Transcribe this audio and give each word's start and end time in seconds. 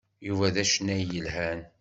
Yuba 0.27 0.53
d 0.53 0.57
acennay 0.63 1.01
yelhan. 1.11 1.59